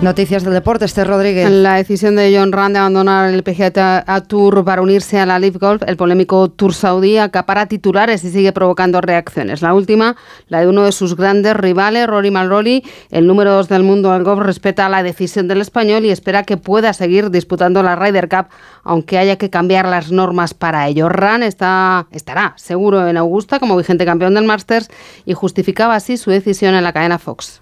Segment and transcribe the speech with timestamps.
[0.00, 1.50] Noticias del deporte, este Rodríguez.
[1.50, 5.58] La decisión de John Rand de abandonar el PGA Tour para unirse a la Live
[5.58, 9.60] Golf, el polémico Tour Saudí, acapara titulares y sigue provocando reacciones.
[9.60, 10.14] La última,
[10.46, 14.22] la de uno de sus grandes rivales, Rory McIlroy, el número dos del mundo del
[14.22, 18.46] golf, respeta la decisión del español y espera que pueda seguir disputando la Ryder Cup,
[18.84, 21.08] aunque haya que cambiar las normas para ello.
[21.08, 24.90] Rand está, estará seguro en Augusta como vigente campeón del Masters
[25.26, 27.58] y justificaba así su decisión en la cadena Fox.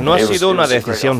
[0.00, 0.68] No ha sido una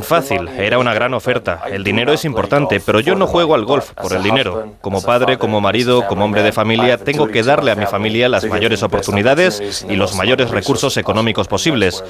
[0.02, 1.62] fácil, era una gran oferta.
[1.70, 4.75] El dinero es importante, pero yo no juego al golf por el dinero.
[4.80, 8.45] Como padre, como marido, como hombre de familia, tengo que darle a mi familia las
[8.45, 12.05] mayores oportunidades y los mayores recursos económicos posibles.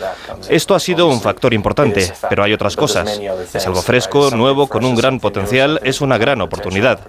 [0.48, 3.20] Esto ha sido un factor importante, pero hay otras cosas.
[3.54, 7.00] Es algo fresco, nuevo, con un gran potencial, es una gran oportunidad.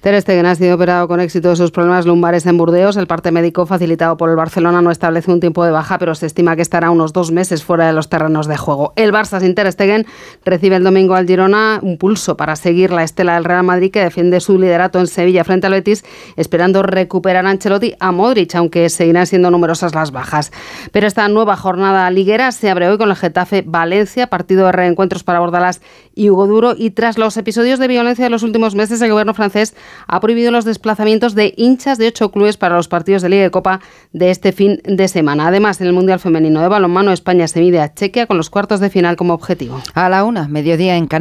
[0.00, 2.96] Ter Stegen ha sido operado con éxito de sus problemas lumbares en Burdeos.
[2.96, 6.26] El parte médico facilitado por el Barcelona no establece un tiempo de baja, pero se
[6.26, 8.92] estima que estará unos dos meses fuera de los terrenos de juego.
[8.96, 10.06] El Barça sin Ter Stegen
[10.44, 14.00] recibe el domingo al Girona un pulso para seguir la estela del Real Madrid que
[14.00, 16.04] defiende su liderato en Sevilla frente al Betis,
[16.36, 20.52] esperando recuperar a Ancelotti a Modric, aunque seguirán siendo numerosas las bajas.
[20.92, 25.24] Pero esta nueva jornada liguera se abre hoy con el Getafe Valencia, partido de reencuentros
[25.24, 25.80] para Bordalás
[26.14, 29.34] y Hugo Duro, y tras los episodios de violencia de los últimos meses, el gobierno
[29.34, 29.74] francés
[30.06, 33.50] ha prohibido los desplazamientos de hinchas de ocho clubes para los partidos de Liga de
[33.50, 33.80] Copa
[34.12, 35.48] de este fin de semana.
[35.48, 38.80] Además, en el Mundial Femenino de Balonmano, España se mide a Chequia con los cuartos
[38.80, 39.80] de final como objetivo.
[39.94, 41.16] A la una, mediodía en Canarias.